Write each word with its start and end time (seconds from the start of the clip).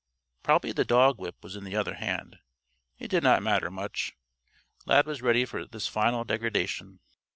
Probably 0.41 0.71
the 0.71 0.83
dog 0.83 1.19
whip 1.19 1.35
was 1.43 1.55
in 1.55 1.63
the 1.63 1.75
other 1.75 1.93
hand. 1.93 2.39
It 2.97 3.07
did 3.09 3.21
not 3.21 3.43
matter 3.43 3.69
much. 3.69 4.15
Lad 4.87 5.05
was 5.05 5.21
ready 5.21 5.45
for 5.45 5.63
this 5.63 5.87
final 5.87 6.23
degradation. 6.23 7.01